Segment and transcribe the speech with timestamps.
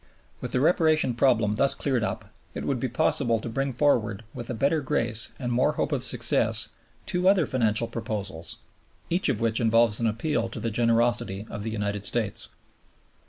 [0.39, 4.49] With the Reparation problem thus cleared up it would be possible to bring forward with
[4.49, 6.69] a better grace and more hope of success
[7.05, 8.57] two other financial proposals,
[9.11, 12.47] each of which involves an appeal to the generosity of the United States.